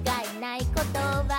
[0.00, 1.29] 違いないことは